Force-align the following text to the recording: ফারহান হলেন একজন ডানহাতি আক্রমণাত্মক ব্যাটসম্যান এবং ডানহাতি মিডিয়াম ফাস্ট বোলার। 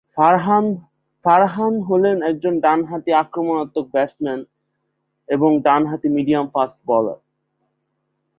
ফারহান 1.25 1.73
হলেন 1.89 2.17
একজন 2.29 2.53
ডানহাতি 2.65 3.11
আক্রমণাত্মক 3.23 3.85
ব্যাটসম্যান 3.93 4.39
এবং 5.29 5.49
ডানহাতি 5.67 6.07
মিডিয়াম 6.17 6.45
ফাস্ট 6.53 6.79
বোলার। 6.87 7.19